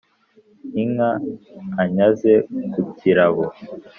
[0.81, 1.09] Inka
[1.83, 2.31] anyaze
[2.71, 3.43] ku Cyirabo